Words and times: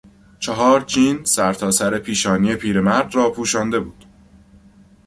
چهار 0.39 0.81
چین 0.81 1.23
سرتاسر 1.25 1.97
پیشانی 1.99 2.55
پیرمرد 2.55 3.15
را 3.15 3.29
پوشانده 3.31 3.79
بود. 3.79 4.05